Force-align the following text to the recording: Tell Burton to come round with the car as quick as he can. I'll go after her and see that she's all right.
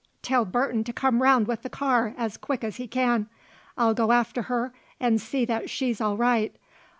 Tell 0.23 0.45
Burton 0.45 0.83
to 0.85 0.93
come 0.93 1.21
round 1.21 1.45
with 1.45 1.61
the 1.61 1.69
car 1.69 2.15
as 2.17 2.35
quick 2.35 2.63
as 2.63 2.77
he 2.77 2.87
can. 2.87 3.29
I'll 3.77 3.93
go 3.93 4.11
after 4.11 4.41
her 4.49 4.73
and 4.99 5.21
see 5.21 5.45
that 5.45 5.69
she's 5.69 6.01
all 6.01 6.17
right. 6.17 6.55